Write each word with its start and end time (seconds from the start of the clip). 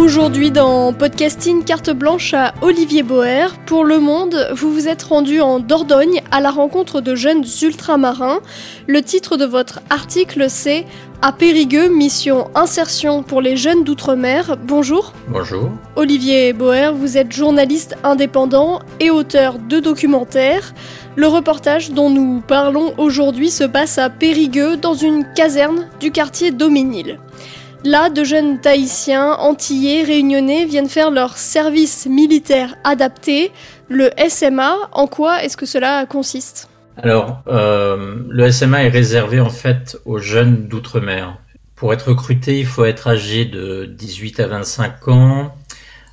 Aujourd'hui 0.00 0.50
dans 0.50 0.94
Podcasting 0.94 1.62
Carte 1.62 1.90
Blanche 1.90 2.32
à 2.32 2.54
Olivier 2.62 3.02
Boer, 3.02 3.48
pour 3.66 3.84
Le 3.84 3.98
Monde, 3.98 4.48
vous 4.54 4.72
vous 4.72 4.88
êtes 4.88 5.02
rendu 5.02 5.42
en 5.42 5.60
Dordogne 5.60 6.22
à 6.30 6.40
la 6.40 6.50
rencontre 6.50 7.02
de 7.02 7.14
jeunes 7.14 7.44
ultramarins. 7.60 8.40
Le 8.86 9.02
titre 9.02 9.36
de 9.36 9.44
votre 9.44 9.80
article 9.90 10.46
c'est 10.48 10.86
À 11.20 11.32
Périgueux, 11.32 11.90
mission 11.90 12.48
insertion 12.54 13.22
pour 13.22 13.42
les 13.42 13.58
jeunes 13.58 13.84
d'outre-mer. 13.84 14.56
Bonjour. 14.64 15.12
Bonjour. 15.28 15.68
Olivier 15.96 16.54
Boer, 16.54 16.92
vous 16.94 17.18
êtes 17.18 17.30
journaliste 17.30 17.94
indépendant 18.02 18.80
et 19.00 19.10
auteur 19.10 19.58
de 19.58 19.80
documentaires. 19.80 20.72
Le 21.14 21.26
reportage 21.26 21.90
dont 21.90 22.08
nous 22.08 22.40
parlons 22.40 22.94
aujourd'hui 22.96 23.50
se 23.50 23.64
passe 23.64 23.98
à 23.98 24.08
Périgueux 24.08 24.78
dans 24.78 24.94
une 24.94 25.26
caserne 25.34 25.88
du 26.00 26.10
quartier 26.10 26.52
Doménil. 26.52 27.18
Là, 27.84 28.10
de 28.10 28.24
jeunes 28.24 28.60
Tahitiens, 28.60 29.32
Antillais, 29.32 30.02
Réunionnais 30.02 30.66
viennent 30.66 30.90
faire 30.90 31.10
leur 31.10 31.38
service 31.38 32.06
militaire 32.06 32.74
adapté, 32.84 33.52
le 33.88 34.10
SMA. 34.28 34.76
En 34.92 35.06
quoi 35.06 35.42
est-ce 35.42 35.56
que 35.56 35.64
cela 35.64 36.04
consiste? 36.04 36.68
Alors, 36.98 37.42
euh, 37.46 38.16
le 38.28 38.50
SMA 38.50 38.84
est 38.84 38.90
réservé 38.90 39.40
en 39.40 39.48
fait 39.48 39.98
aux 40.04 40.18
jeunes 40.18 40.68
d'outre-mer. 40.68 41.38
Pour 41.74 41.94
être 41.94 42.08
recruté, 42.08 42.60
il 42.60 42.66
faut 42.66 42.84
être 42.84 43.08
âgé 43.08 43.46
de 43.46 43.86
18 43.86 44.40
à 44.40 44.46
25 44.48 45.08
ans. 45.08 45.54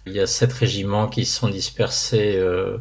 Il 0.06 0.14
y 0.14 0.22
a 0.22 0.26
sept 0.26 0.54
régiments 0.54 1.10
qui 1.10 1.26
sont 1.26 1.50
dispersés 1.50 2.38
euh, 2.38 2.78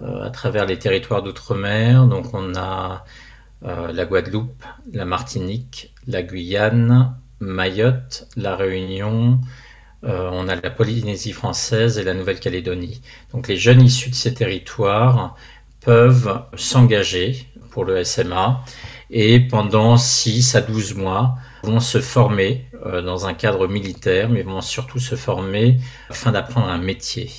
euh, 0.00 0.22
à 0.22 0.30
travers 0.30 0.64
les 0.64 0.78
territoires 0.78 1.24
d'outre-mer. 1.24 2.06
Donc, 2.06 2.34
on 2.34 2.54
a 2.54 3.04
la 3.62 4.04
Guadeloupe, 4.04 4.62
la 4.92 5.06
Martinique, 5.06 5.92
la 6.06 6.22
Guyane, 6.22 7.16
Mayotte, 7.40 8.28
La 8.36 8.56
Réunion, 8.56 9.40
euh, 10.04 10.28
on 10.32 10.48
a 10.48 10.54
la 10.56 10.70
Polynésie 10.70 11.32
française 11.32 11.98
et 11.98 12.04
la 12.04 12.14
Nouvelle-Calédonie. 12.14 13.00
Donc 13.32 13.48
les 13.48 13.56
jeunes 13.56 13.82
issus 13.82 14.10
de 14.10 14.14
ces 14.14 14.34
territoires 14.34 15.36
peuvent 15.80 16.42
s'engager 16.56 17.46
pour 17.70 17.84
le 17.84 18.04
SMA 18.04 18.62
et 19.10 19.40
pendant 19.40 19.96
6 19.96 20.54
à 20.54 20.60
12 20.60 20.94
mois 20.94 21.36
vont 21.62 21.80
se 21.80 22.00
former 22.00 22.66
euh, 22.84 23.02
dans 23.02 23.26
un 23.26 23.34
cadre 23.34 23.66
militaire, 23.66 24.28
mais 24.28 24.42
vont 24.42 24.60
surtout 24.60 24.98
se 24.98 25.14
former 25.14 25.78
afin 26.08 26.32
d'apprendre 26.32 26.68
un 26.68 26.78
métier 26.78 27.30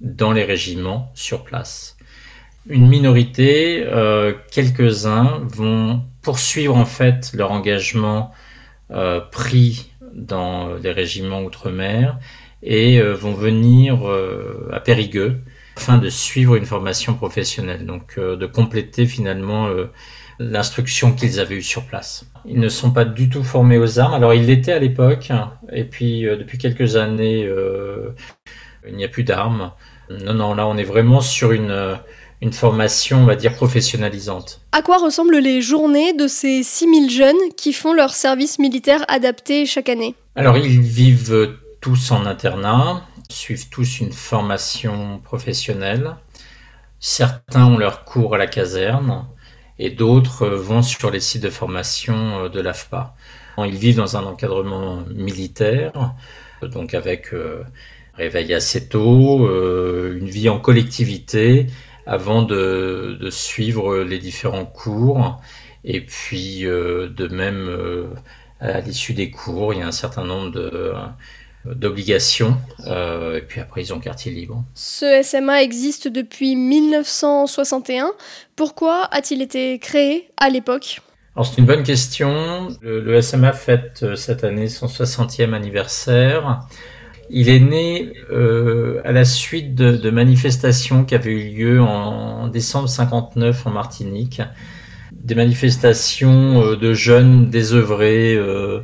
dans 0.00 0.32
les 0.32 0.44
régiments 0.44 1.10
sur 1.14 1.44
place. 1.44 1.96
Une 2.68 2.88
minorité, 2.88 3.84
euh, 3.86 4.34
quelques-uns, 4.50 5.40
vont 5.44 6.02
poursuivre 6.22 6.76
en 6.76 6.84
fait 6.84 7.30
leur 7.34 7.52
engagement 7.52 8.32
euh, 8.92 9.20
pris 9.20 9.90
dans 10.12 10.74
les 10.74 10.92
régiments 10.92 11.42
outre-mer 11.42 12.20
et 12.62 13.00
euh, 13.00 13.14
vont 13.14 13.32
venir 13.32 14.08
euh, 14.08 14.70
à 14.72 14.78
Périgueux 14.78 15.40
afin 15.76 15.98
de 15.98 16.08
suivre 16.08 16.54
une 16.54 16.66
formation 16.66 17.14
professionnelle, 17.14 17.84
donc 17.84 18.18
de 18.18 18.46
compléter 18.46 19.04
finalement 19.04 19.68
l'instruction 20.38 21.12
qu'ils 21.12 21.38
avaient 21.38 21.56
eue 21.56 21.62
sur 21.62 21.84
place. 21.84 22.24
Ils 22.46 22.58
ne 22.58 22.70
sont 22.70 22.92
pas 22.92 23.04
du 23.04 23.28
tout 23.28 23.44
formés 23.44 23.76
aux 23.76 23.98
armes. 23.98 24.14
Alors 24.14 24.32
ils 24.32 24.46
l'étaient 24.46 24.72
à 24.72 24.78
l'époque, 24.78 25.30
et 25.70 25.84
puis 25.84 26.22
depuis 26.22 26.56
quelques 26.56 26.96
années, 26.96 27.46
il 28.88 28.96
n'y 28.96 29.04
a 29.04 29.08
plus 29.08 29.22
d'armes. 29.22 29.72
Non, 30.08 30.32
non, 30.32 30.54
là 30.54 30.66
on 30.66 30.78
est 30.78 30.82
vraiment 30.82 31.20
sur 31.20 31.52
une 31.52 31.98
une 32.42 32.52
formation, 32.52 33.22
on 33.22 33.26
va 33.26 33.36
dire, 33.36 33.54
professionnalisante. 33.54 34.60
À 34.72 34.82
quoi 34.82 34.98
ressemblent 34.98 35.38
les 35.38 35.62
journées 35.62 36.12
de 36.12 36.26
ces 36.26 36.62
6000 36.62 37.10
jeunes 37.10 37.52
qui 37.56 37.72
font 37.72 37.92
leur 37.92 38.14
service 38.14 38.58
militaire 38.58 39.04
adapté 39.08 39.66
chaque 39.66 39.88
année? 39.88 40.14
Alors, 40.34 40.58
ils 40.58 40.80
vivent 40.80 41.56
tous 41.80 42.10
en 42.10 42.26
internat, 42.26 43.02
suivent 43.30 43.68
tous 43.70 44.00
une 44.00 44.12
formation 44.12 45.20
professionnelle. 45.24 46.16
Certains 47.00 47.66
ont 47.66 47.78
leur 47.78 48.04
cours 48.04 48.34
à 48.34 48.38
la 48.38 48.46
caserne 48.46 49.26
et 49.78 49.90
d'autres 49.90 50.46
vont 50.46 50.82
sur 50.82 51.10
les 51.10 51.20
sites 51.20 51.42
de 51.42 51.50
formation 51.50 52.48
de 52.48 52.60
l'AFPA. 52.60 53.14
Ils 53.64 53.76
vivent 53.76 53.96
dans 53.96 54.16
un 54.16 54.24
encadrement 54.24 55.02
militaire, 55.14 55.92
donc 56.62 56.92
avec 56.92 57.32
euh, 57.32 57.64
réveil 58.14 58.52
assez 58.52 58.88
tôt, 58.88 59.46
euh, 59.46 60.18
une 60.18 60.28
vie 60.28 60.48
en 60.48 60.58
collectivité 60.58 61.66
avant 62.06 62.42
de, 62.42 63.18
de, 63.20 63.30
suivre 63.30 63.98
les 63.98 64.18
différents 64.18 64.64
cours. 64.64 65.40
Et 65.84 66.00
puis, 66.00 66.66
euh, 66.66 67.08
de 67.08 67.28
même, 67.28 67.68
euh, 67.68 68.06
à 68.60 68.80
l'issue 68.80 69.12
des 69.12 69.30
cours, 69.30 69.74
il 69.74 69.80
y 69.80 69.82
a 69.82 69.86
un 69.86 69.92
certain 69.92 70.24
nombre 70.24 70.50
de 70.50 70.92
d'obligations. 71.64 72.56
Euh, 72.86 73.38
et 73.38 73.40
puis 73.40 73.60
après, 73.60 73.82
ils 73.82 73.92
ont 73.92 73.98
quartier 73.98 74.30
libre. 74.30 74.62
Ce 74.74 75.20
SMA 75.24 75.64
existe 75.64 76.06
depuis 76.06 76.54
1961. 76.54 78.12
Pourquoi 78.54 79.08
a-t-il 79.10 79.42
été 79.42 79.80
créé 79.80 80.30
à 80.36 80.48
l'époque? 80.48 81.00
Alors 81.34 81.44
c'est 81.44 81.58
une 81.58 81.66
bonne 81.66 81.82
question. 81.82 82.68
Le, 82.82 83.00
le, 83.00 83.20
SMA 83.20 83.52
fête 83.52 84.14
cette 84.14 84.44
année 84.44 84.68
son 84.68 84.86
60e 84.86 85.54
anniversaire. 85.54 86.60
Il 87.30 87.48
est 87.48 87.60
né 87.60 88.12
euh, 88.30 89.00
à 89.04 89.12
la 89.12 89.24
suite 89.24 89.74
de, 89.74 89.96
de, 89.96 90.10
manifestations 90.10 91.04
qui 91.04 91.14
avaient 91.14 91.32
eu 91.32 91.54
lieu 91.54 91.80
en 91.80 92.48
décembre 92.48 92.88
59 92.88 93.66
en 93.66 93.70
Martinique. 93.70 94.42
Des 95.12 95.34
manifestations 95.34 96.62
euh, 96.62 96.76
de 96.76 96.94
jeunes 96.94 97.50
désœuvrés. 97.50 98.34
Euh, 98.34 98.80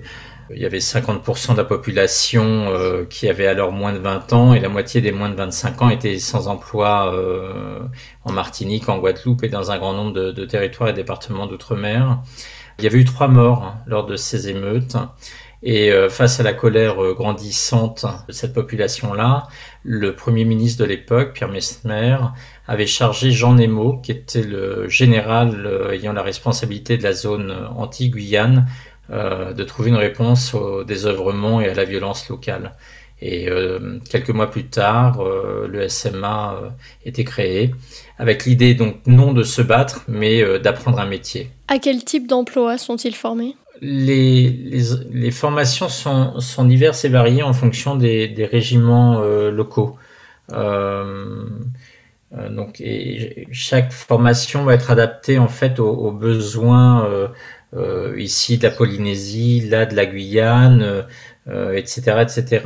il 0.54 0.60
y 0.60 0.66
avait 0.66 0.78
50% 0.78 1.52
de 1.52 1.56
la 1.56 1.64
population 1.64 2.42
euh, 2.68 3.04
qui 3.04 3.28
avait 3.28 3.46
alors 3.46 3.72
moins 3.72 3.92
de 3.92 3.98
20 3.98 4.32
ans 4.32 4.54
et 4.54 4.60
la 4.60 4.68
moitié 4.68 5.00
des 5.00 5.12
moins 5.12 5.30
de 5.30 5.34
25 5.34 5.82
ans 5.82 5.88
étaient 5.90 6.18
sans 6.18 6.48
emploi 6.48 7.14
euh, 7.14 7.80
en 8.24 8.32
Martinique, 8.32 8.88
en 8.88 8.98
Guadeloupe 8.98 9.44
et 9.44 9.48
dans 9.48 9.70
un 9.70 9.78
grand 9.78 9.94
nombre 9.94 10.12
de, 10.12 10.32
de 10.32 10.44
territoires 10.44 10.90
et 10.90 10.92
départements 10.92 11.46
d'outre-mer. 11.46 12.20
Il 12.78 12.84
y 12.84 12.86
avait 12.86 12.98
eu 12.98 13.04
trois 13.04 13.28
morts 13.28 13.64
hein, 13.64 13.74
lors 13.86 14.06
de 14.06 14.16
ces 14.16 14.48
émeutes. 14.48 14.96
Et 15.62 15.92
euh, 15.92 16.08
face 16.08 16.40
à 16.40 16.42
la 16.42 16.52
colère 16.52 17.02
euh, 17.02 17.14
grandissante 17.14 18.04
de 18.26 18.32
cette 18.32 18.52
population-là, 18.52 19.46
le 19.84 20.14
Premier 20.14 20.44
ministre 20.44 20.82
de 20.82 20.88
l'époque, 20.88 21.34
Pierre 21.34 21.50
Mesmer, 21.50 22.16
avait 22.66 22.86
chargé 22.86 23.30
Jean 23.30 23.54
Nemo, 23.54 23.98
qui 23.98 24.10
était 24.10 24.42
le 24.42 24.88
général 24.88 25.64
euh, 25.66 25.92
ayant 25.92 26.12
la 26.12 26.22
responsabilité 26.22 26.98
de 26.98 27.04
la 27.04 27.12
zone 27.12 27.54
anti-Guyane, 27.76 28.66
de 29.10 29.62
trouver 29.64 29.90
une 29.90 29.96
réponse 29.96 30.54
au 30.54 30.84
désœuvrement 30.84 31.60
et 31.60 31.68
à 31.68 31.74
la 31.74 31.84
violence 31.84 32.30
locale. 32.30 32.72
Et 33.20 33.46
quelques 34.10 34.30
mois 34.30 34.50
plus 34.50 34.68
tard, 34.68 35.22
le 35.22 35.88
SMA 35.88 36.54
euh, 36.54 36.70
était 37.04 37.24
créé 37.24 37.74
avec 38.16 38.46
l'idée 38.46 38.74
donc 38.74 38.96
non 39.06 39.32
de 39.32 39.42
se 39.42 39.60
battre, 39.60 40.02
mais 40.08 40.58
d'apprendre 40.60 40.98
un 40.98 41.06
métier. 41.06 41.50
À 41.68 41.78
quel 41.78 42.04
type 42.04 42.26
d'emploi 42.26 42.78
sont-ils 42.78 43.14
formés? 43.14 43.54
Les, 43.82 44.48
les, 44.48 44.82
les, 45.10 45.30
formations 45.32 45.88
sont, 45.88 46.38
sont, 46.38 46.64
diverses 46.64 47.04
et 47.04 47.08
variées 47.08 47.42
en 47.42 47.52
fonction 47.52 47.96
des, 47.96 48.28
des 48.28 48.46
régiments 48.46 49.20
euh, 49.20 49.50
locaux. 49.50 49.96
Euh, 50.52 51.44
euh, 52.38 52.48
donc, 52.48 52.80
et 52.80 53.48
chaque 53.50 53.92
formation 53.92 54.64
va 54.64 54.74
être 54.74 54.92
adaptée 54.92 55.38
en 55.38 55.48
fait 55.48 55.80
aux, 55.80 55.90
aux 55.90 56.12
besoins 56.12 57.08
ici 58.16 58.58
de 58.58 58.64
la 58.64 58.70
Polynésie, 58.70 59.68
là 59.68 59.86
de 59.86 59.96
la 59.96 60.06
Guyane, 60.06 61.04
etc., 61.74 62.22
etc. 62.22 62.60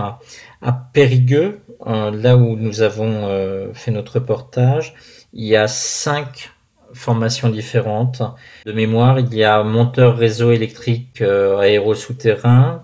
À 0.60 0.72
Périgueux, 0.92 1.60
là 1.86 2.36
où 2.36 2.56
nous 2.56 2.82
avons 2.82 3.72
fait 3.72 3.92
notre 3.92 4.14
reportage, 4.14 4.94
il 5.32 5.44
y 5.44 5.54
a 5.54 5.68
cinq 5.68 6.50
formations 6.96 7.48
différentes. 7.48 8.22
De 8.64 8.72
mémoire, 8.72 9.20
il 9.20 9.32
y 9.34 9.44
a 9.44 9.62
monteur 9.62 10.16
réseau 10.16 10.50
électrique 10.50 11.22
euh, 11.22 11.58
aéro-souterrain, 11.58 12.82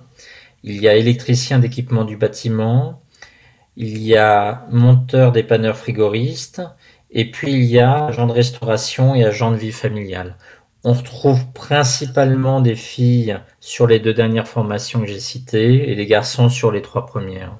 il 0.62 0.80
y 0.80 0.88
a 0.88 0.94
électricien 0.94 1.58
d'équipement 1.58 2.04
du 2.04 2.16
bâtiment, 2.16 3.02
il 3.76 3.98
y 3.98 4.16
a 4.16 4.66
monteur 4.70 5.32
dépanneur 5.32 5.76
frigoriste, 5.76 6.62
et 7.10 7.30
puis 7.30 7.52
il 7.52 7.64
y 7.64 7.78
a 7.78 8.06
agent 8.06 8.26
de 8.26 8.32
restauration 8.32 9.14
et 9.14 9.24
agent 9.24 9.50
de 9.50 9.56
vie 9.56 9.72
familiale. 9.72 10.36
On 10.84 10.94
retrouve 10.94 11.46
principalement 11.52 12.60
des 12.60 12.74
filles 12.74 13.38
sur 13.60 13.86
les 13.86 14.00
deux 14.00 14.14
dernières 14.14 14.48
formations 14.48 15.00
que 15.00 15.06
j'ai 15.06 15.20
citées 15.20 15.90
et 15.90 15.94
des 15.94 16.06
garçons 16.06 16.48
sur 16.48 16.72
les 16.72 16.82
trois 16.82 17.06
premières. 17.06 17.56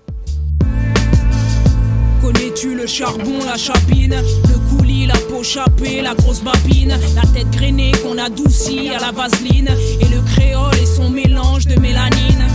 Connais-tu 2.21 2.75
le 2.75 2.87
charbon, 2.87 3.39
la 3.47 3.57
chapine, 3.57 4.15
la 5.07 5.15
peau 5.29 5.43
chapée, 5.43 6.01
la 6.03 6.15
grosse 6.15 6.43
babine, 6.43 6.97
la 7.15 7.23
tête 7.33 7.51
grainée 7.51 7.93
qu'on 8.03 8.19
adoucit 8.19 8.91
à 8.91 9.01
la 9.01 9.13
vaseline, 9.13 9.69
et 10.01 10.09
le 10.09 10.21
créole 10.21 10.75
et 10.81 10.87
son 10.87 11.11
mélange 11.11 11.67
de 11.67 11.79
mélanine. 11.81 12.47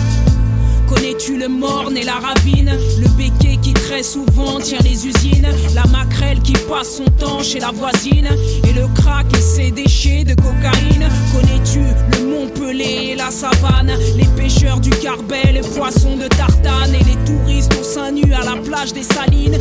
Connais-tu 0.87 1.37
le 1.37 1.49
morne 1.49 1.97
et 1.97 2.03
la 2.03 2.15
ravine? 2.15 2.71
Le 2.99 3.07
béquet 3.09 3.57
qui 3.61 3.73
très 3.73 4.03
souvent 4.03 4.59
tient 4.59 4.79
les 4.83 5.05
usines. 5.05 5.47
La 5.75 5.83
maquerelle 5.85 6.39
qui 6.41 6.53
passe 6.53 6.95
son 6.97 7.05
temps 7.05 7.43
chez 7.43 7.59
la 7.59 7.71
voisine. 7.71 8.29
Et 8.63 8.71
le 8.71 8.87
crack 8.95 9.25
et 9.35 9.41
ses 9.41 9.71
déchets 9.71 10.23
de 10.23 10.33
cocaïne. 10.33 11.09
Connais-tu 11.33 11.81
le 12.13 12.29
Montpellier 12.29 13.11
et 13.11 13.15
la 13.15 13.31
savane? 13.31 13.91
Les 14.15 14.27
pêcheurs 14.41 14.79
du 14.79 14.89
Carbet, 14.89 15.51
les 15.53 15.61
poissons 15.61 16.15
de 16.15 16.27
tartane 16.27 16.95
Et 16.95 17.03
les 17.03 17.17
touristes 17.25 17.75
au 17.79 17.83
sein 17.83 18.11
nu 18.11 18.33
à 18.33 18.45
la 18.45 18.55
plage 18.61 18.93
des 18.93 19.03
Salines 19.03 19.59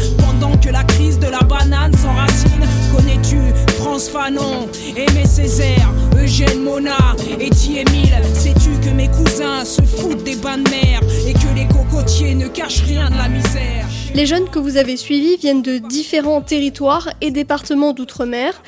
Fanon, 4.27 4.69
Aimé 4.97 5.25
Césaire, 5.25 5.89
Eugène 6.21 6.65
Mona 6.65 7.15
et 7.39 7.45
Émile 7.45 8.21
Sais-tu 8.35 8.71
que 8.85 8.93
mes 8.93 9.07
cousins 9.07 9.65
se 9.65 9.83
foutent 9.83 10.25
des 10.25 10.35
bains 10.35 10.59
de 10.59 10.69
mer 10.69 11.01
et 11.29 11.33
que 11.33 11.55
les 11.55 11.69
cocotiers 11.69 12.35
ne 12.35 12.49
cachent 12.49 12.83
rien 12.83 13.09
de 13.09 13.17
la 13.17 13.29
misère? 13.29 13.87
Les 14.17 14.27
jeunes 14.27 14.49
que 14.49 14.59
vous 14.59 14.79
avez 14.79 14.97
suivis 14.97 15.37
viennent 15.37 15.63
de 15.63 15.79
différents 15.79 16.41
territoires 16.41 17.09
et 17.21 17.31
départements 17.31 17.93
d'outre-mer. 17.93 18.61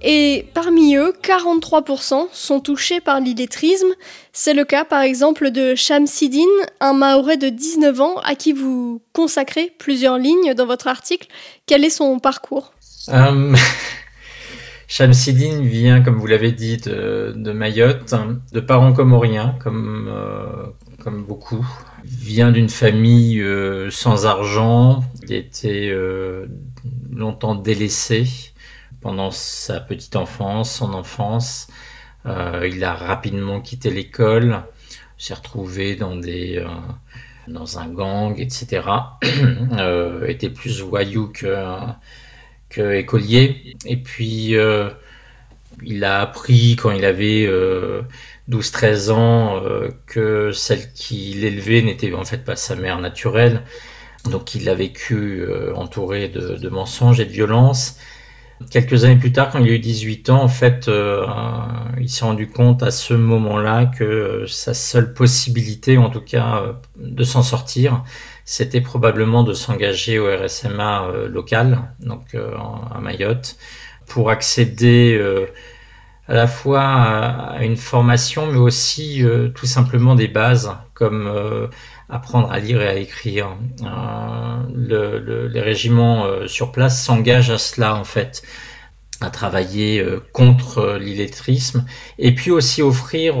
Et 0.00 0.46
parmi 0.54 0.96
eux, 0.96 1.12
43% 1.22 2.28
sont 2.32 2.60
touchés 2.60 3.02
par 3.02 3.20
l'illettrisme. 3.20 3.92
C'est 4.32 4.54
le 4.54 4.64
cas 4.64 4.86
par 4.86 5.02
exemple 5.02 5.50
de 5.50 5.74
Shamsidine, 5.74 6.46
un 6.80 6.94
Maoré 6.94 7.36
de 7.36 7.50
19 7.50 8.00
ans 8.00 8.16
à 8.24 8.34
qui 8.34 8.54
vous 8.54 9.02
consacrez 9.12 9.70
plusieurs 9.78 10.16
lignes 10.16 10.54
dans 10.54 10.64
votre 10.64 10.88
article. 10.88 11.28
Quel 11.66 11.84
est 11.84 11.90
son 11.90 12.18
parcours? 12.20 12.72
Euh, 13.10 13.54
Shamsidine 14.98 15.64
vient, 15.64 16.02
comme 16.02 16.16
vous 16.16 16.26
l'avez 16.26 16.50
dit, 16.50 16.76
de, 16.76 17.52
Mayotte, 17.52 18.12
de 18.52 18.58
parents 18.58 18.92
comoriens, 18.92 19.54
comme, 19.60 20.08
euh, 20.10 20.66
comme 21.04 21.22
beaucoup. 21.24 21.64
Vient 22.02 22.50
d'une 22.50 22.68
famille 22.68 23.40
euh, 23.40 23.90
sans 23.92 24.26
argent. 24.26 25.04
Il 25.22 25.34
était 25.34 25.88
euh, 25.92 26.46
longtemps 27.12 27.54
délaissé 27.54 28.26
pendant 29.00 29.30
sa 29.30 29.78
petite 29.78 30.16
enfance, 30.16 30.74
son 30.74 30.92
enfance. 30.94 31.68
Euh, 32.26 32.68
il 32.68 32.82
a 32.82 32.92
rapidement 32.92 33.60
quitté 33.60 33.90
l'école, 33.90 34.64
s'est 35.16 35.34
retrouvé 35.34 35.94
dans 35.94 36.16
des 36.16 36.66
dans 37.46 37.78
un 37.78 37.86
gang, 37.86 38.34
etc. 38.36 38.82
était 40.26 40.50
plus 40.50 40.80
voyou 40.80 41.28
que, 41.28 41.54
que 42.68 42.94
écolier. 42.94 43.76
Et 43.86 43.96
puis 43.96 44.56
il 45.82 46.04
a 46.04 46.20
appris 46.20 46.76
quand 46.76 46.90
il 46.90 47.04
avait 47.04 47.46
12-13 48.48 49.10
ans 49.10 49.62
euh, 49.62 49.88
que 50.06 50.52
celle 50.52 50.92
qui 50.92 51.34
l'élevait 51.34 51.82
n'était 51.82 52.12
en 52.14 52.24
fait 52.24 52.44
pas 52.44 52.56
sa 52.56 52.76
mère 52.76 52.98
naturelle. 52.98 53.62
Donc 54.24 54.54
il 54.54 54.68
a 54.68 54.74
vécu 54.74 55.42
euh, 55.42 55.74
entouré 55.74 56.28
de, 56.28 56.68
mensonges 56.68 57.20
et 57.20 57.24
de 57.24 57.30
violences. 57.30 57.98
Quelques 58.70 59.04
années 59.04 59.16
plus 59.16 59.30
tard, 59.30 59.50
quand 59.50 59.60
il 59.60 59.70
a 59.70 59.74
eu 59.74 59.78
18 59.78 60.30
ans, 60.30 60.42
en 60.42 60.48
fait, 60.48 60.88
euh, 60.88 61.24
il 62.00 62.08
s'est 62.08 62.24
rendu 62.24 62.48
compte 62.48 62.82
à 62.82 62.90
ce 62.90 63.14
moment-là 63.14 63.86
que 63.86 64.46
sa 64.48 64.74
seule 64.74 65.14
possibilité, 65.14 65.96
en 65.96 66.10
tout 66.10 66.20
cas, 66.20 66.64
de 66.96 67.22
s'en 67.22 67.44
sortir, 67.44 68.02
c'était 68.50 68.80
probablement 68.80 69.42
de 69.42 69.52
s'engager 69.52 70.18
au 70.18 70.26
RSMA 70.26 71.12
local, 71.28 71.92
donc 72.00 72.34
à 72.34 72.98
Mayotte, 72.98 73.56
pour 74.06 74.30
accéder 74.30 75.20
à 76.28 76.34
la 76.34 76.46
fois 76.46 76.82
à 76.82 77.64
une 77.64 77.76
formation, 77.76 78.46
mais 78.46 78.58
aussi 78.58 79.24
euh, 79.24 79.48
tout 79.48 79.66
simplement 79.66 80.14
des 80.14 80.28
bases 80.28 80.70
comme 80.92 81.26
euh, 81.26 81.68
apprendre 82.10 82.52
à 82.52 82.58
lire 82.58 82.82
et 82.82 82.88
à 82.88 82.96
écrire. 82.96 83.56
Euh, 83.82 84.56
le, 84.74 85.48
les 85.48 85.60
régiments 85.60 86.26
sur 86.46 86.70
place 86.70 87.02
s'engagent 87.02 87.50
à 87.50 87.58
cela 87.58 87.94
en 87.94 88.04
fait, 88.04 88.42
à 89.20 89.30
travailler 89.30 90.04
contre 90.32 90.98
l'illettrisme, 91.00 91.86
et 92.18 92.34
puis 92.34 92.50
aussi 92.50 92.82
offrir 92.82 93.36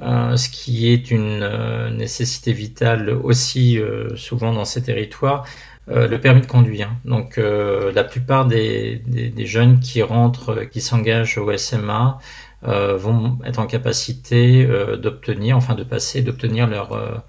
ce 0.00 0.48
qui 0.48 0.92
est 0.92 1.10
une 1.10 1.48
nécessité 1.96 2.52
vitale 2.52 3.10
aussi 3.10 3.78
souvent 4.16 4.52
dans 4.52 4.64
ces 4.64 4.82
territoires, 4.82 5.44
euh, 5.90 6.08
le 6.08 6.18
permis 6.18 6.40
de 6.40 6.46
conduire. 6.46 6.90
Donc 7.04 7.36
euh, 7.36 7.92
la 7.92 8.04
plupart 8.04 8.46
des, 8.46 9.02
jeunes 9.38 9.80
qui 9.80 10.02
rentrent, 10.02 10.64
qui 10.64 10.80
s'engagent 10.80 11.36
au 11.36 11.54
SMA 11.58 12.18
euh, 12.66 12.96
vont 12.96 13.38
être 13.44 13.58
en 13.58 13.66
capacité 13.66 14.66
d'obtenir, 14.96 15.58
enfin 15.58 15.74
de 15.74 15.84
passer, 15.84 16.22
d'obtenir 16.22 16.66
leur 16.66 17.24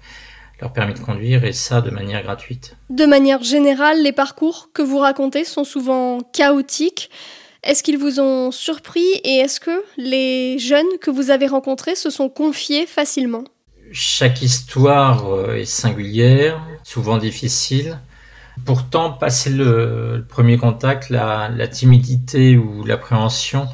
leur 0.62 0.72
permis 0.72 0.94
de 0.94 1.00
conduire 1.00 1.44
et 1.44 1.52
ça 1.52 1.82
de 1.82 1.90
manière 1.90 2.22
gratuite. 2.22 2.78
De 2.88 3.04
manière 3.04 3.42
générale, 3.42 4.02
les 4.02 4.12
parcours 4.12 4.70
que 4.72 4.80
vous 4.80 4.96
racontez 4.96 5.44
sont 5.44 5.64
souvent 5.64 6.20
chaotiques. 6.32 7.10
Est-ce 7.62 7.82
qu'ils 7.82 7.98
vous 7.98 8.20
ont 8.20 8.50
surpris 8.50 9.06
et 9.24 9.36
est-ce 9.36 9.60
que 9.60 9.84
les 9.96 10.58
jeunes 10.58 10.98
que 11.00 11.10
vous 11.10 11.30
avez 11.30 11.46
rencontrés 11.46 11.94
se 11.94 12.10
sont 12.10 12.28
confiés 12.28 12.86
facilement? 12.86 13.44
Chaque 13.92 14.42
histoire 14.42 15.50
est 15.54 15.64
singulière, 15.64 16.60
souvent 16.82 17.18
difficile. 17.18 17.98
Pourtant, 18.64 19.12
passer 19.12 19.50
le, 19.50 20.24
premier 20.28 20.56
contact, 20.56 21.10
la, 21.10 21.68
timidité 21.68 22.56
ou 22.56 22.84
l'appréhension, 22.84 23.68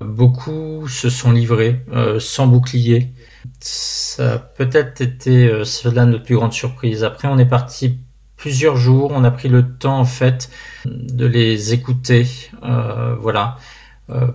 beaucoup 0.00 0.88
se 0.88 1.08
sont 1.08 1.32
livrés 1.32 1.84
euh, 1.92 2.18
sans 2.18 2.46
bouclier. 2.46 3.12
Ça 3.60 4.34
a 4.34 4.38
peut-être 4.38 5.00
été 5.00 5.46
euh, 5.46 5.64
cela 5.64 6.04
notre 6.04 6.24
plus 6.24 6.36
grande 6.36 6.52
surprise. 6.52 7.04
Après, 7.04 7.28
on 7.28 7.38
est 7.38 7.48
parti 7.48 7.98
plusieurs 8.36 8.76
jours, 8.76 9.12
on 9.14 9.24
a 9.24 9.30
pris 9.30 9.48
le 9.48 9.76
temps 9.76 9.98
en 10.00 10.04
fait 10.04 10.50
de 10.84 11.26
les 11.26 11.72
écouter. 11.72 12.26
Euh, 12.62 13.14
voilà. 13.18 13.56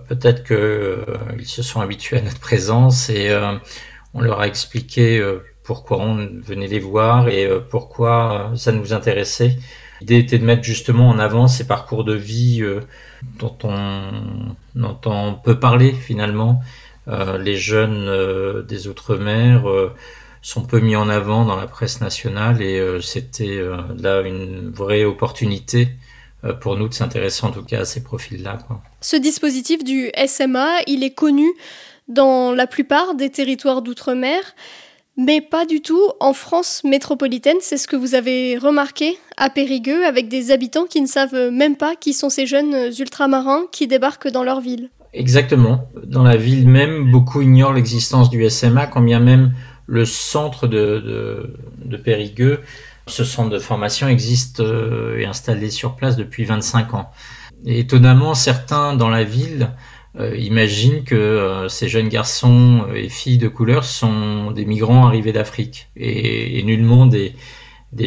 peut-être 0.08 0.42
qu'ils 0.44 1.46
se 1.46 1.62
sont 1.62 1.80
habitués 1.80 2.18
à 2.18 2.22
notre 2.22 2.40
présence 2.40 3.08
et 3.08 3.30
on 4.14 4.20
leur 4.20 4.40
a 4.40 4.48
expliqué 4.48 5.24
pourquoi 5.62 5.98
on 5.98 6.28
venait 6.42 6.66
les 6.66 6.80
voir 6.80 7.28
et 7.28 7.48
pourquoi 7.70 8.52
ça 8.56 8.72
nous 8.72 8.92
intéressait. 8.92 9.56
L'idée 10.00 10.18
était 10.18 10.38
de 10.38 10.44
mettre 10.44 10.62
justement 10.62 11.08
en 11.08 11.18
avant 11.18 11.46
ces 11.46 11.66
parcours 11.66 12.04
de 12.04 12.14
vie 12.14 12.62
euh, 12.62 12.80
dont, 13.38 13.56
on, 13.64 15.34
peut 15.34 15.58
parler 15.58 15.92
finalement. 15.92 16.62
Euh, 17.08 17.38
les 17.38 17.56
jeunes 17.56 18.06
euh, 18.08 18.62
des 18.62 18.88
Outre-mer 18.88 19.64
sont 20.42 20.62
peu 20.62 20.80
mis 20.80 20.96
en 20.96 21.08
avant 21.08 21.44
dans 21.44 21.56
la 21.56 21.66
presse 21.66 22.00
nationale 22.00 22.62
et 22.62 22.82
c'était 23.02 23.60
là 23.98 24.20
une 24.22 24.70
vraie 24.70 25.04
opportunité 25.04 25.88
pour 26.60 26.76
nous 26.76 26.88
de 26.88 26.94
s'intéresser 26.94 27.44
en 27.44 27.50
tout 27.50 27.62
cas 27.62 27.80
à 27.80 27.84
ces 27.84 28.02
profils-là. 28.02 28.58
Ce 29.02 29.16
dispositif 29.16 29.84
du 29.84 30.10
SMA, 30.26 30.68
il 30.86 31.04
est 31.04 31.12
connu 31.12 31.46
dans 32.08 32.52
la 32.52 32.66
plupart 32.66 33.14
des 33.14 33.30
territoires 33.30 33.82
d'outre-mer 33.82 34.40
mais 35.20 35.40
pas 35.40 35.66
du 35.66 35.82
tout 35.82 36.02
en 36.18 36.32
France 36.32 36.82
métropolitaine. 36.84 37.58
C'est 37.60 37.76
ce 37.76 37.86
que 37.86 37.96
vous 37.96 38.14
avez 38.14 38.56
remarqué 38.56 39.18
à 39.36 39.50
Périgueux 39.50 40.06
avec 40.06 40.28
des 40.28 40.50
habitants 40.50 40.84
qui 40.84 41.00
ne 41.00 41.06
savent 41.06 41.50
même 41.50 41.76
pas 41.76 41.94
qui 41.94 42.14
sont 42.14 42.30
ces 42.30 42.46
jeunes 42.46 42.90
ultramarins 42.98 43.64
qui 43.70 43.86
débarquent 43.86 44.28
dans 44.28 44.42
leur 44.42 44.60
ville. 44.60 44.88
Exactement. 45.12 45.88
Dans 46.04 46.22
la 46.22 46.36
ville 46.36 46.68
même, 46.68 47.10
beaucoup 47.10 47.42
ignorent 47.42 47.72
l'existence 47.72 48.30
du 48.30 48.48
SMA, 48.48 48.86
quand 48.86 49.02
bien 49.02 49.20
même 49.20 49.52
le 49.90 50.04
centre 50.04 50.68
de, 50.68 51.52
Périgueux, 52.04 52.60
ce 53.08 53.24
centre 53.24 53.50
de 53.50 53.58
formation 53.58 54.06
existe 54.06 54.60
euh, 54.60 55.18
et 55.18 55.26
installé 55.26 55.68
sur 55.68 55.96
place 55.96 56.16
depuis 56.16 56.44
25 56.44 56.94
ans. 56.94 57.10
Étonnamment, 57.66 58.34
certains 58.34 58.94
dans 58.94 59.08
la 59.08 59.24
ville 59.24 59.72
euh, 60.18 60.36
imagine 60.36 61.02
que 61.02 61.16
euh, 61.16 61.68
ces 61.68 61.88
jeunes 61.88 62.08
garçons 62.08 62.86
et 62.94 63.08
filles 63.08 63.38
de 63.38 63.48
couleur 63.48 63.84
sont 63.84 64.52
des 64.52 64.64
migrants 64.64 65.06
arrivés 65.06 65.32
d'Afrique 65.32 65.88
et, 65.96 66.62
nullement 66.62 67.06
des 67.06 67.34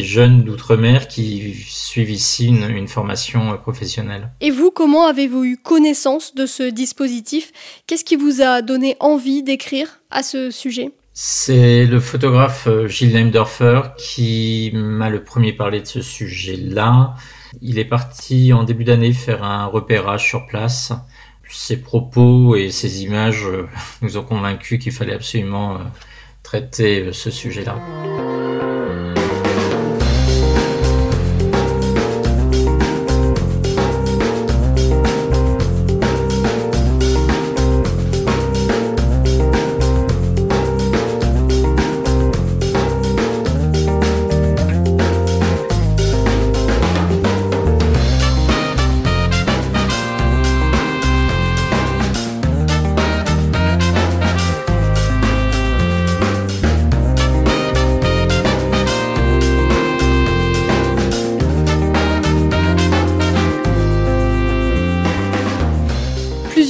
jeunes 0.04 0.44
d'outre-mer 0.44 1.10
qui 1.10 1.54
suivent 1.54 2.12
ici 2.12 2.48
une, 2.48 2.88
formation 2.88 3.58
professionnelle. 3.58 4.32
Et 4.40 4.52
vous, 4.52 4.72
comment 4.72 5.06
avez-vous 5.06 5.44
eu 5.44 5.58
connaissance 5.58 6.34
de 6.34 6.46
ce 6.46 6.64
dispositif? 6.64 7.52
Qu'est-ce 7.88 8.06
qui 8.06 8.16
vous 8.16 8.42
a 8.42 8.62
donné 8.62 8.96
envie 9.02 9.44
d'écrire 9.44 10.00
à 10.10 10.24
ce 10.24 10.50
sujet? 10.50 10.94
C'est 11.16 11.86
le 11.86 12.00
photographe 12.00 12.66
euh, 12.66 12.88
Gilles 12.88 13.14
Neimdorfer 13.14 13.82
qui 13.98 14.72
m'a 14.74 15.10
le 15.10 15.24
premier 15.24 15.54
parlé 15.54 15.80
de 15.80 15.86
ce 15.86 16.02
sujet-là. 16.02 17.14
Il 17.62 17.78
est 17.78 17.86
parti 17.86 18.52
en 18.52 18.64
début 18.64 18.84
d'année 18.84 19.14
faire 19.14 19.44
un 19.44 19.68
repérage 19.68 20.28
sur 20.28 20.48
place. 20.48 20.92
Ses 21.48 21.78
propos 21.84 22.56
et 22.56 22.72
ses 22.72 23.04
images 23.04 23.46
euh, 23.46 23.68
nous 24.02 24.18
ont 24.18 24.24
convaincus 24.24 24.80
qu'il 24.80 24.92
fallait 24.92 25.14
absolument 25.14 25.76
euh, 25.76 25.80
traiter 26.42 27.14
ce 27.14 27.30
sujet-là. 27.30 27.78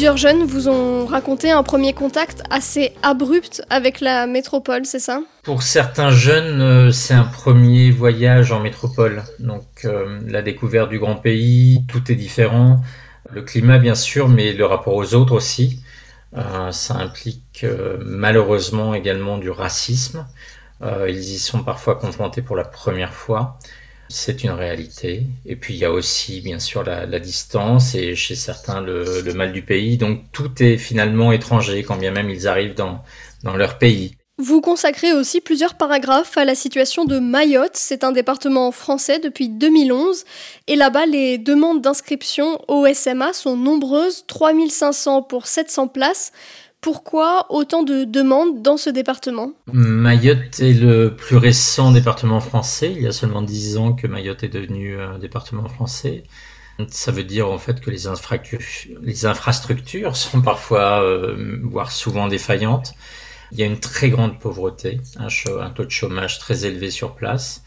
Plusieurs 0.04 0.18
jeunes 0.18 0.44
vous 0.44 0.68
ont 0.68 1.06
raconté 1.06 1.50
un 1.50 1.64
premier 1.64 1.94
contact 1.94 2.44
assez 2.50 2.92
abrupt 3.04 3.64
avec 3.70 4.02
la 4.02 4.28
métropole, 4.28 4.86
c'est 4.86 5.00
ça? 5.00 5.22
Pour 5.44 5.64
certains 5.64 6.12
jeunes, 6.12 6.60
euh, 6.60 6.92
c'est 6.92 7.14
un 7.14 7.24
premier 7.24 7.90
voyage 7.90 8.52
en 8.52 8.60
métropole. 8.60 9.24
Donc 9.40 9.64
euh, 9.86 10.20
la 10.28 10.42
découverte 10.42 10.90
du 10.90 11.00
grand 11.00 11.16
pays, 11.16 11.86
tout 11.88 12.12
est 12.12 12.16
différent. 12.16 12.82
Le 13.30 13.44
climat 13.44 13.78
bien 13.78 13.96
sûr, 13.96 14.28
mais 14.28 14.52
le 14.52 14.66
rapport 14.66 14.96
aux 14.96 15.14
autres 15.14 15.32
aussi. 15.32 15.82
Euh, 16.36 16.74
ça 16.74 16.96
implique 16.96 17.66
malheureusement 18.06 18.94
également 18.94 19.38
du 19.38 19.52
racisme. 19.52 20.28
ils 21.08 21.34
y 21.36 21.40
sont 21.40 21.64
parfois 21.64 21.96
confrontés 21.96 22.42
pour 22.42 22.58
la 22.58 22.66
première 22.66 23.14
fois 23.14 23.58
c'est 24.10 24.44
une 24.44 24.52
réalité. 24.52 25.26
Et 25.46 25.56
puis 25.56 25.74
il 25.74 25.78
y 25.78 25.86
a 25.86 25.92
aussi 25.92 26.42
bien 26.42 26.60
sûr 26.60 26.84
la, 26.84 27.20
distance 27.20 27.96
et 27.96 28.16
chez 28.16 28.36
certains 28.36 28.82
le, 28.82 29.34
mal 29.34 29.52
du 29.52 29.62
pays. 29.62 29.98
Donc 29.98 30.32
tout 30.32 30.52
est 30.62 30.78
finalement 30.78 31.32
étranger 31.32 31.84
quand 31.84 31.98
bien 31.98 32.12
même 32.12 32.30
ils 32.30 32.48
arrivent 32.48 32.76
dans, 32.76 33.04
dans 33.44 33.56
leur 33.56 33.78
pays. 33.78 34.16
Vous 34.40 34.62
consacrez 34.62 35.14
aussi 35.14 35.42
plusieurs 35.42 35.76
paragraphes 35.76 36.38
à 36.40 36.46
la 36.46 36.56
situation 36.56 37.06
de 37.06 37.20
Mayotte. 37.20 37.76
C'est 37.76 38.04
un 38.04 38.12
département 38.12 38.72
français 38.72 39.20
depuis 39.20 39.48
2011. 39.48 40.26
Et 40.66 40.76
là-bas, 40.76 41.06
les 41.06 41.38
demandes 41.38 41.82
d'inscription 41.82 42.60
au 42.68 42.88
SMA 42.92 43.32
sont 43.34 43.56
nombreuses, 43.56 44.26
3500 44.26 45.22
pour 45.22 45.46
700 45.46 45.88
places. 45.88 46.32
Pourquoi 46.84 47.46
autant 47.50 47.82
de 47.84 48.04
demandes 48.04 48.62
dans 48.62 48.76
ce 48.76 48.90
département? 48.90 49.54
Mayotte 49.72 50.60
est 50.60 50.74
le 50.74 51.16
plus 51.16 51.38
récent 51.38 51.94
département 51.94 52.42
français. 52.42 52.92
Il 52.92 53.02
y 53.02 53.08
a 53.08 53.14
seulement 53.14 53.42
10 53.42 53.78
ans 53.78 53.94
que 53.94 54.06
Mayotte 54.06 54.44
est 54.44 54.50
devenu 54.50 55.00
un 55.00 55.18
département 55.18 55.70
français. 55.70 56.24
Ça 56.90 57.14
veut 57.14 57.24
dire 57.24 57.50
en 57.50 57.58
fait 57.58 57.80
que 57.80 57.90
les, 57.90 58.08
infrastructures 59.26 60.18
sont 60.18 60.42
parfois, 60.42 61.02
euh, 61.02 61.58
voire 61.64 61.90
souvent 61.90 62.28
défaillantes. 62.28 62.96
Il 63.54 63.60
y 63.60 63.64
a 63.64 63.66
une 63.66 63.80
très 63.80 64.10
grande 64.10 64.38
pauvreté, 64.40 65.00
un, 65.18 65.70
taux 65.70 65.86
de 65.86 65.92
chômage 65.92 66.38
très 66.40 66.66
élevé 66.66 66.92
sur 66.92 67.16
place. 67.16 67.64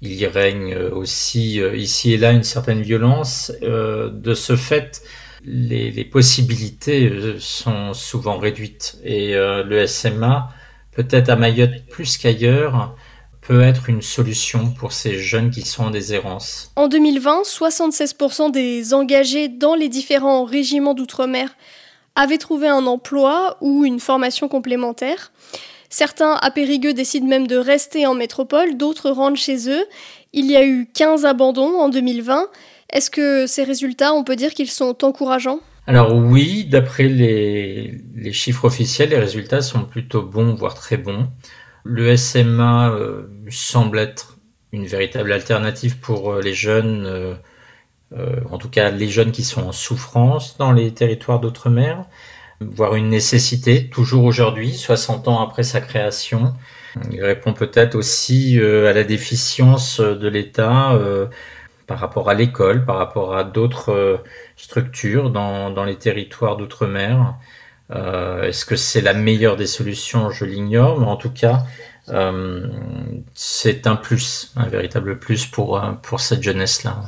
Il 0.00 0.12
y 0.12 0.26
règne 0.26 0.76
aussi 0.76 1.60
euh, 1.60 1.74
ici 1.74 2.12
et 2.12 2.18
là 2.18 2.30
une 2.30 2.44
certaine 2.44 2.82
violence. 2.82 3.50
Euh, 3.62 4.10
de 4.10 4.34
ce 4.34 4.54
fait, 4.54 5.02
les, 5.44 6.04
possibilités 6.04 7.08
euh, 7.08 7.36
sont 7.38 7.94
souvent 7.94 8.38
réduites. 8.38 8.98
Et 9.04 9.34
euh, 9.34 9.62
le 9.62 9.86
SMA, 9.86 10.48
peut-être 10.92 11.28
à 11.28 11.36
Mayotte 11.36 11.86
plus 11.88 12.18
qu'ailleurs, 12.18 12.94
peut 13.40 13.62
être 13.62 13.88
une 13.88 14.02
solution 14.02 14.70
pour 14.70 14.92
ces 14.92 15.18
jeunes 15.18 15.50
qui 15.50 15.62
sont 15.62 15.84
en 15.84 15.90
déshérence. 15.90 16.70
En 16.76 16.88
2020, 16.88 17.42
76% 17.42 18.50
des 18.50 18.94
engagés 18.94 19.48
dans 19.48 19.74
les 19.74 19.88
différents 19.88 20.44
régiments 20.44 20.94
d'outre-mer 20.94 21.50
avaient 22.14 22.38
trouvé 22.38 22.68
un 22.68 22.86
emploi 22.86 23.56
ou 23.60 23.84
une 23.84 24.00
formation 24.00 24.48
complémentaire. 24.48 25.32
Certains 25.88 26.34
à 26.40 26.50
Périgueux 26.50 26.92
décident 26.92 27.26
même 27.26 27.46
de 27.46 27.56
rester 27.56 28.06
en 28.06 28.14
métropole, 28.14 28.76
d'autres 28.76 29.10
rentrent 29.10 29.40
chez 29.40 29.68
eux. 29.68 29.84
Il 30.32 30.46
y 30.46 30.56
a 30.56 30.64
eu 30.64 30.88
15 30.94 31.24
abandons 31.24 31.80
en 31.80 31.88
2020 31.88 32.48
est-ce 32.92 33.10
que 33.10 33.46
ces 33.46 33.64
résultats, 33.64 34.12
on 34.12 34.24
peut 34.24 34.36
dire 34.36 34.52
qu'ils 34.52 34.70
sont 34.70 35.04
encourageants? 35.04 35.60
Alors 35.86 36.14
oui, 36.14 36.66
d'après 36.66 37.08
les, 37.08 38.32
chiffres 38.32 38.66
officiels, 38.66 39.10
les 39.10 39.18
résultats 39.18 39.62
sont 39.62 39.84
plutôt 39.84 40.22
bons, 40.22 40.54
voire 40.54 40.74
très 40.74 40.96
bons. 40.96 41.28
Le 41.84 42.16
SMA 42.16 42.90
euh, 42.90 43.22
semble 43.48 43.98
être 43.98 44.38
une 44.72 44.86
véritable 44.86 45.32
alternative 45.32 45.98
pour 45.98 46.32
euh, 46.32 46.42
les 46.42 46.54
jeunes, 46.54 47.06
euh, 47.06 48.36
en 48.50 48.58
tout 48.58 48.68
cas 48.68 48.90
les 48.90 49.08
jeunes 49.08 49.32
qui 49.32 49.42
sont 49.42 49.62
en 49.62 49.72
souffrance 49.72 50.58
dans 50.58 50.72
les 50.72 50.92
territoires 50.92 51.40
d'outre-mer, 51.40 52.04
voire 52.60 52.94
une 52.94 53.08
nécessité, 53.08 53.88
toujours 53.88 54.24
aujourd'hui, 54.24 54.74
60 54.74 55.28
ans 55.28 55.40
après 55.40 55.62
sa 55.62 55.80
création. 55.80 56.54
Il 57.10 57.22
répond 57.24 57.52
peut-être 57.52 57.94
aussi 57.94 58.60
à 58.60 58.92
la 58.92 59.04
déficience 59.04 60.00
de 60.00 60.28
l'État 60.28 60.98
par 61.90 61.98
rapport 61.98 62.30
à 62.30 62.34
l'école, 62.34 62.84
par 62.84 62.98
rapport 62.98 63.34
à 63.34 63.42
d'autres 63.42 63.90
euh, 63.90 64.18
structures 64.54 65.28
dans, 65.28 65.84
les 65.84 65.96
territoires 65.96 66.56
d'outre-mer. 66.56 67.34
Euh, 67.90 68.44
est-ce 68.44 68.64
que 68.64 68.76
c'est 68.76 69.00
la 69.00 69.12
meilleure 69.12 69.56
des 69.56 69.66
solutions? 69.66 70.30
Je 70.30 70.44
l'ignore, 70.44 71.00
mais 71.00 71.06
en 71.06 71.16
tout 71.16 71.32
cas, 71.32 71.64
euh, 72.10 72.68
c'est 73.34 73.88
un 73.88 73.96
plus, 73.96 74.52
un 74.54 74.68
véritable 74.68 75.18
plus 75.18 75.46
pour, 75.46 75.82
cette 76.18 76.44
jeunesse-là. 76.44 77.00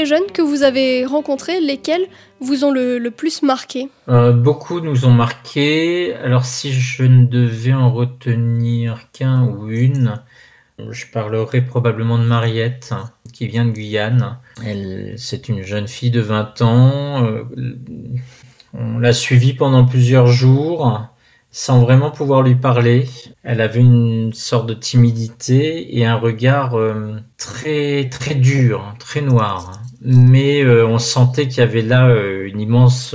Les 0.00 0.06
jeunes 0.06 0.30
que 0.32 0.40
vous 0.40 0.62
avez 0.62 1.04
rencontrés, 1.04 1.60
lesquels 1.60 2.06
vous 2.40 2.64
ont 2.64 2.70
le, 2.70 3.06
plus 3.10 3.42
marqué? 3.42 3.90
Euh, 4.08 4.32
Beaucoup 4.32 4.80
nous 4.80 5.04
ont 5.04 5.12
marqué. 5.12 6.14
Alors 6.14 6.46
si 6.46 6.72
je 6.72 7.02
ne 7.02 7.26
devais 7.26 7.74
en 7.74 7.92
retenir 7.92 9.10
qu'un 9.12 9.44
ou 9.44 9.68
une, 9.68 10.14
je 10.90 11.04
parlerai 11.12 11.60
probablement 11.60 12.18
de 12.18 12.24
Mariette, 12.24 12.94
qui 13.34 13.46
vient 13.46 13.66
de 13.66 13.72
Guyane. 13.72 14.38
Elle, 14.64 15.14
c'est 15.18 15.50
une 15.50 15.62
jeune 15.62 15.86
fille 15.86 16.10
de 16.10 16.20
20 16.20 16.62
ans. 16.62 17.26
Euh, 17.26 17.44
on 18.72 18.98
l'a 18.98 19.12
suivie 19.12 19.52
pendant 19.52 19.84
plusieurs 19.84 20.28
jours 20.28 21.09
sans 21.52 21.80
vraiment 21.80 22.10
pouvoir 22.10 22.42
lui 22.42 22.54
parler. 22.54 23.08
Elle 23.42 23.60
avait 23.60 23.80
une 23.80 24.32
sorte 24.32 24.68
de 24.68 24.74
timidité 24.74 25.98
et 25.98 26.06
un 26.06 26.16
regard 26.16 26.78
euh, 26.78 27.16
très 27.38 28.08
très 28.08 28.34
dur, 28.34 28.94
très 28.98 29.20
noir. 29.20 29.80
Mais 30.02 30.62
euh, 30.62 30.86
on 30.86 30.98
sentait 30.98 31.48
qu'il 31.48 31.58
y 31.58 31.62
avait 31.62 31.82
là 31.82 32.08
euh, 32.08 32.46
une 32.46 32.60
immense 32.60 33.14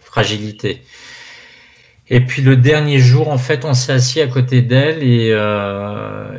fragilité. 0.00 0.82
Et 2.08 2.20
puis 2.20 2.42
le 2.42 2.56
dernier 2.56 2.98
jour, 2.98 3.28
en 3.28 3.38
fait, 3.38 3.64
on 3.64 3.74
s'est 3.74 3.92
assis 3.92 4.20
à 4.20 4.28
côté 4.28 4.62
d'elle 4.62 5.02
et 5.02 5.30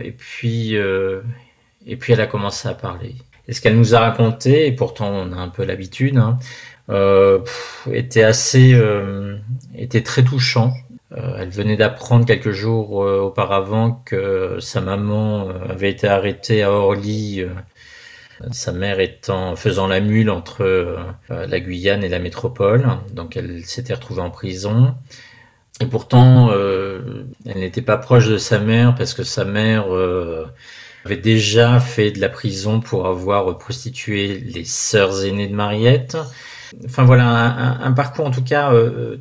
et 0.02 0.12
puis 0.12 0.76
et 0.76 1.96
puis 1.98 2.14
elle 2.14 2.22
a 2.22 2.28
commencé 2.28 2.70
à 2.70 2.74
parler. 2.74 3.16
Et 3.50 3.54
ce 3.54 3.60
qu'elle 3.60 3.78
nous 3.78 3.94
a 3.94 4.00
raconté, 4.00 4.68
et 4.68 4.72
pourtant 4.72 5.10
on 5.10 5.34
a 5.34 5.36
un 5.36 5.50
peu 5.50 5.66
l'habitude, 5.66 6.18
hein, 6.18 6.40
était 7.92 8.24
assez 8.24 8.82
était 9.76 10.04
très 10.04 10.24
touchant 10.24 10.74
elle 11.38 11.50
venait 11.50 11.78
d'apprendre 11.78 12.26
quelques 12.26 12.52
jours 12.52 12.92
auparavant 12.92 14.04
que 14.06 14.58
sa 14.60 14.82
maman 14.82 15.50
avait 15.70 15.90
été 15.90 16.08
arrêtée 16.08 16.64
à 16.64 16.72
Orly 16.72 17.44
sa 18.52 18.72
mère 18.72 19.00
étant 19.00 19.56
faisant 19.56 19.88
la 19.88 20.00
mule 20.00 20.30
entre 20.30 20.62
euh, 20.62 20.98
la 21.30 21.60
Guyane 21.60 22.04
et 22.04 22.10
la 22.10 22.20
métropole, 22.20 22.88
donc 23.14 23.36
elle 23.38 23.66
s'était 23.66 23.94
retrouvée 23.94 24.22
en 24.22 24.30
prison. 24.30 24.96
Et 25.80 25.86
pourtant, 25.86 26.50
euh, 26.52 27.26
elle 27.46 27.60
n'était 27.60 27.82
pas 27.82 27.98
proche 27.98 28.28
de 28.28 28.38
sa 28.38 28.60
mère 28.60 28.96
parce 28.96 29.14
que 29.14 29.24
sa 29.24 29.46
mère 29.46 29.94
euh, 29.94 30.46
avait 31.06 31.18
déjà 31.18 31.80
fait 31.80 32.12
de 32.12 32.20
la 32.20 32.30
prison 32.30 32.80
pour 32.80 33.08
avoir 33.08 33.58
prostitué 33.58 34.40
les 34.40 34.66
sœurs 34.66 35.24
aînées 35.24 35.48
de 35.48 35.56
Mariette. 35.56 36.18
Enfin 36.86 37.04
voilà, 37.04 37.26
un, 37.82 37.92
parcours 37.92 38.26
en 38.26 38.32
tout 38.32 38.44
cas 38.44 38.74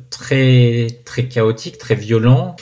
très 0.09 0.87
très 1.05 1.27
chaotique, 1.27 1.77
très 1.77 1.95
violent. 1.95 2.55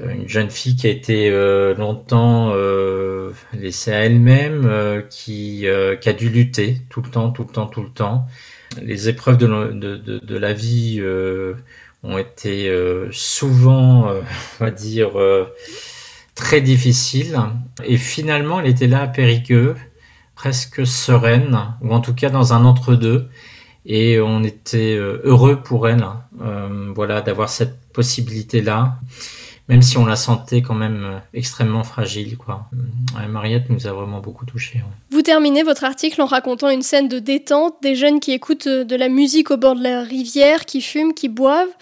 Euh, 0.00 0.10
une 0.10 0.28
jeune 0.28 0.50
fille 0.50 0.74
qui 0.74 0.88
a 0.88 0.90
été 0.90 1.30
euh, 1.30 1.74
longtemps 1.74 2.50
euh, 2.52 3.30
laissée 3.52 3.92
à 3.92 4.04
elle-même, 4.04 5.04
qui, 5.08 5.66
a 5.68 6.12
dû 6.12 6.28
lutter 6.28 6.80
tout 6.90 7.02
le 7.02 7.10
temps, 7.10 7.30
tout 7.30 7.44
le 7.44 7.52
temps, 7.52 7.66
tout 7.66 7.82
le 7.82 7.90
temps. 7.90 8.26
Les 8.82 9.08
épreuves 9.08 9.38
de, 9.38 10.36
la 10.36 10.52
vie 10.52 11.00
ont 12.02 12.18
été 12.18 12.72
souvent, 13.12 14.08
on 14.10 14.64
va 14.64 14.70
dire, 14.70 15.12
très 16.34 16.60
difficiles. 16.60 17.38
Et 17.84 17.96
finalement, 17.96 18.60
elle 18.60 18.66
était 18.66 18.88
là 18.88 19.02
à 19.02 19.12
presque 20.34 20.84
sereine, 20.84 21.76
ou 21.82 21.92
en 21.92 22.00
tout 22.00 22.14
cas 22.14 22.30
dans 22.30 22.52
un 22.52 22.64
entre-deux. 22.64 23.28
Et 23.86 24.18
on 24.20 24.42
était 24.42 24.96
heureux 24.96 25.60
pour 25.60 25.88
elle, 25.88 26.04
voilà, 26.94 27.20
d'avoir 27.20 27.48
cette 27.48 27.78
possibilité-là 27.92 28.98
même 29.68 29.82
si 29.82 29.96
on 29.96 30.04
la 30.04 30.16
sentait 30.16 30.60
quand 30.60 30.74
même 30.74 31.04
euh, 31.04 31.18
extrêmement 31.32 31.84
fragile. 31.84 32.36
Quoi. 32.36 32.66
Mariette 33.28 33.70
nous 33.70 33.86
a 33.86 33.92
vraiment 33.92 34.20
beaucoup 34.20 34.44
touchés. 34.44 34.82
Vous 35.10 35.22
terminez 35.22 35.62
votre 35.62 35.84
article 35.84 36.20
en 36.20 36.26
racontant 36.26 36.68
une 36.68 36.82
scène 36.82 37.08
de 37.08 37.18
détente, 37.18 37.76
des 37.82 37.96
jeunes 37.96 38.20
qui 38.20 38.32
écoutent 38.32 38.66
euh, 38.66 38.84
de 38.84 38.96
la 38.96 39.08
musique 39.08 39.50
au 39.50 39.56
bord 39.56 39.74
de 39.74 39.82
la 39.82 40.02
rivière, 40.02 40.66
qui 40.66 40.82
fument, 40.82 41.14
qui 41.14 41.28
boivent. 41.28 41.72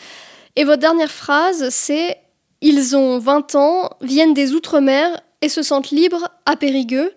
Et 0.54 0.64
votre 0.64 0.80
dernière 0.80 1.10
phrase, 1.10 1.68
c'est 1.70 2.18
Ils 2.60 2.96
ont 2.96 3.18
20 3.18 3.56
ans, 3.56 3.90
viennent 4.00 4.34
des 4.34 4.52
Outre-mer 4.52 5.20
et 5.40 5.48
se 5.48 5.62
sentent 5.62 5.90
libres 5.90 6.28
à 6.46 6.54
Périgueux. 6.56 7.12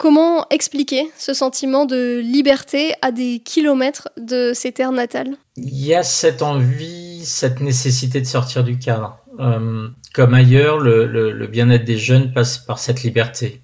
Comment 0.00 0.46
expliquer 0.48 1.10
ce 1.18 1.34
sentiment 1.34 1.84
de 1.84 2.20
liberté 2.20 2.94
à 3.02 3.12
des 3.12 3.40
kilomètres 3.44 4.08
de 4.16 4.52
ces 4.54 4.72
terres 4.72 4.92
natales? 4.92 5.36
Il 5.58 5.76
y 5.76 5.94
a 5.94 6.02
cette 6.02 6.40
envie, 6.40 7.26
cette 7.26 7.60
nécessité 7.60 8.18
de 8.18 8.24
sortir 8.24 8.64
du 8.64 8.78
cadre. 8.78 9.18
Euh, 9.40 9.88
comme 10.14 10.32
ailleurs, 10.32 10.78
le, 10.78 11.46
bien-être 11.48 11.84
des 11.84 11.98
jeunes 11.98 12.32
passe 12.32 12.56
par 12.56 12.78
cette 12.78 13.02
liberté. 13.02 13.60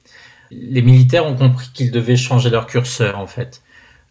Les 0.50 0.82
militaires 0.82 1.24
ont 1.24 1.36
compris 1.36 1.68
qu'ils 1.72 1.90
devaient 1.90 2.16
changer 2.16 2.50
leur 2.50 2.66
curseur, 2.66 3.18
en 3.18 3.26
fait. 3.26 3.62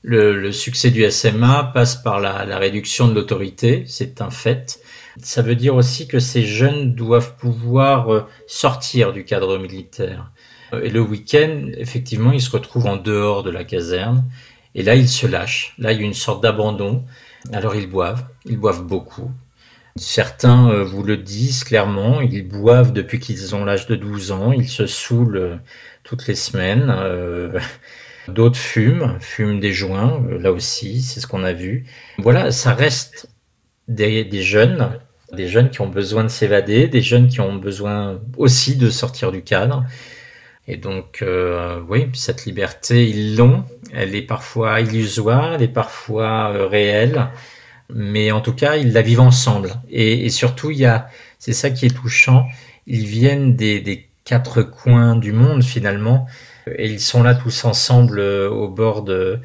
Le, 0.02 0.52
succès 0.52 0.90
du 0.90 1.08
SMA 1.12 1.70
passe 1.76 1.96
par 1.96 2.20
la, 2.20 2.58
réduction 2.58 3.08
de 3.08 3.14
l'autorité, 3.14 3.84
c'est 3.88 4.20
un 4.20 4.32
fait. 4.32 4.80
Ça 5.22 5.44
veut 5.44 5.56
dire 5.56 5.76
aussi 5.76 6.08
que 6.08 6.18
ces 6.18 6.44
jeunes 6.44 6.96
doivent 6.96 7.36
pouvoir 7.36 8.12
euh, 8.12 8.26
sortir 8.48 9.14
du 9.14 9.26
cadre 9.26 9.60
militaire. 9.60 10.32
Et 10.84 10.90
le 10.90 11.02
week-end, 11.02 11.70
effectivement, 11.78 12.32
ils 12.32 12.42
se 12.42 12.52
retrouvent 12.52 12.88
en 12.88 12.98
dehors 12.98 13.44
de 13.44 13.50
la 13.50 13.64
caserne. 13.64 14.26
Et 14.76 14.84
là, 14.84 14.96
ils 14.96 15.10
se 15.10 15.28
lâchent. 15.28 15.74
Là, 15.78 15.94
il 15.94 16.00
y 16.00 16.04
a 16.04 16.06
une 16.06 16.14
sorte 16.14 16.44
d'abandon. 16.44 17.04
Alors, 17.54 17.76
ils 17.76 17.90
boivent. 17.90 18.26
Ils 18.46 18.58
boivent 18.58 18.84
beaucoup. 18.84 19.32
Certains 19.98 20.70
euh, 20.70 20.84
vous 20.84 21.04
le 21.04 21.16
disent 21.16 21.64
clairement, 21.64 22.20
ils 22.20 22.46
boivent 22.46 22.92
depuis 22.92 23.18
qu'ils 23.20 23.56
ont 23.56 23.64
l'âge 23.64 23.88
de 23.88 23.96
12 23.96 24.34
ans, 24.34 24.52
ils 24.52 24.68
se 24.68 24.88
saoulent 24.88 25.38
euh, 25.38 25.56
toutes 26.04 26.28
les 26.28 26.36
semaines. 26.36 26.94
Euh, 26.94 27.58
d'autres 28.28 28.58
fument, 28.58 29.16
fument 29.22 29.62
des 29.62 29.72
joints, 29.72 30.22
là 30.38 30.52
aussi, 30.52 31.02
c'est 31.02 31.22
ce 31.22 31.28
qu'on 31.28 31.46
a 31.46 31.54
vu. 31.54 31.86
Voilà, 32.18 32.52
ça 32.52 32.74
reste 32.74 33.30
des, 33.88 34.28
jeunes, 34.42 35.00
des 35.32 35.48
jeunes 35.48 35.70
qui 35.70 35.80
ont 35.80 35.88
besoin 35.88 36.24
de 36.24 36.30
s'évader, 36.30 36.90
des 36.90 37.02
jeunes 37.02 37.30
qui 37.30 37.40
ont 37.40 37.56
besoin 37.56 38.20
aussi 38.36 38.76
de 38.76 38.90
sortir 38.90 39.32
du 39.32 39.44
cadre. 39.44 39.86
Et 40.68 40.78
donc, 40.78 41.24
oui, 41.90 42.08
cette 42.14 42.46
liberté, 42.46 43.08
ils 43.08 43.38
l'ont. 43.38 43.66
Elle 43.94 44.16
est 44.16 44.24
parfois 44.24 44.82
illusoire, 44.82 45.54
elle 45.54 45.62
est 45.62 45.68
parfois 45.68 46.68
réelle 46.68 47.30
mais 47.94 48.32
en 48.32 48.42
tout 48.42 48.54
cas, 48.54 48.76
ils 48.76 48.94
la 48.94 49.02
vivent 49.02 49.22
ensemble. 49.22 49.74
Et, 49.90 50.30
surtout, 50.30 50.72
il 50.72 50.80
y 50.80 50.86
a, 50.86 51.08
c'est 51.40 51.54
ça 51.54 51.70
qui 51.70 51.86
est 51.86 51.96
touchant, 51.96 52.48
ils 52.88 53.06
viennent 53.06 53.56
des, 53.56 53.80
des 53.80 54.10
quatre 54.24 54.64
coins 54.64 55.16
du 55.16 55.32
monde 55.32 55.64
finalement, 55.64 56.28
et 56.68 56.88
ils 56.88 57.00
sont 57.00 57.22
là 57.22 57.36
tous 57.36 57.66
ensemble 57.66 58.20
euh, 58.20 58.50
au 58.50 58.68
bord 58.68 59.04
de, 59.04 59.40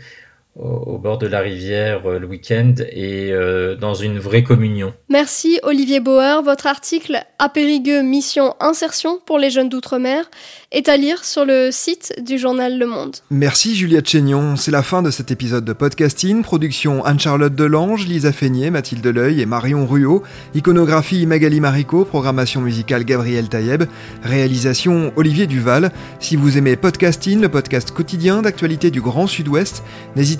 au 0.56 0.98
bord 0.98 1.18
de 1.18 1.26
la 1.26 1.40
rivière 1.40 2.02
euh, 2.06 2.18
le 2.18 2.26
week-end 2.26 2.74
et 2.90 3.32
euh, 3.32 3.76
dans 3.76 3.94
une 3.94 4.18
vraie 4.18 4.42
communion. 4.42 4.92
Merci 5.08 5.60
Olivier 5.62 6.00
Bauer. 6.00 6.42
Votre 6.42 6.66
article 6.66 7.24
à 7.38 7.48
Périgueux, 7.48 8.02
mission 8.02 8.54
insertion 8.60 9.20
pour 9.24 9.38
les 9.38 9.50
jeunes 9.50 9.68
d'outre-mer 9.68 10.28
est 10.72 10.88
à 10.88 10.96
lire 10.96 11.24
sur 11.24 11.44
le 11.44 11.70
site 11.70 12.14
du 12.24 12.38
journal 12.38 12.78
Le 12.78 12.86
Monde. 12.86 13.16
Merci 13.30 13.74
Juliette 13.74 14.08
Chénion. 14.08 14.56
C'est 14.56 14.70
la 14.70 14.82
fin 14.82 15.02
de 15.02 15.10
cet 15.10 15.30
épisode 15.30 15.64
de 15.64 15.72
podcasting. 15.72 16.42
Production 16.42 17.04
Anne-Charlotte 17.04 17.54
Delange, 17.54 18.06
Lisa 18.06 18.32
Feignet, 18.32 18.70
Mathilde 18.70 19.06
Leuil 19.06 19.40
et 19.40 19.46
Marion 19.46 19.86
Ruot. 19.86 20.22
Iconographie 20.54 21.26
Magali 21.26 21.60
Marico. 21.60 22.04
Programmation 22.04 22.60
musicale 22.60 23.04
Gabriel 23.04 23.48
Taïeb. 23.48 23.84
Réalisation 24.22 25.12
Olivier 25.16 25.46
Duval. 25.46 25.90
Si 26.18 26.36
vous 26.36 26.58
aimez 26.58 26.76
podcasting, 26.76 27.40
le 27.40 27.48
podcast 27.48 27.92
quotidien 27.92 28.42
d'actualité 28.42 28.90
du 28.90 29.00
Grand 29.00 29.26
Sud-Ouest, 29.26 29.82
n'hésitez 30.16 30.39